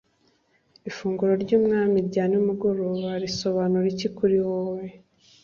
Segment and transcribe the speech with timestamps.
[0.89, 4.85] ifunguro ry umwami rya nimugoroba risobanura iki kuri wowe